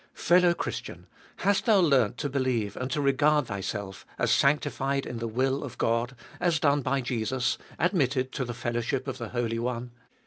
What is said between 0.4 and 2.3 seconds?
Christian! hast thou learnt to